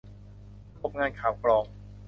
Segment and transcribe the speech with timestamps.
[0.73, 1.63] ระบบงานข่าวกรอง